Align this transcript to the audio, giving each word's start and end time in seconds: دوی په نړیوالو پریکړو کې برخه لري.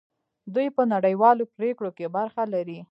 دوی 0.53 0.67
په 0.77 0.83
نړیوالو 0.93 1.43
پریکړو 1.55 1.89
کې 1.97 2.13
برخه 2.17 2.43
لري. 2.53 2.77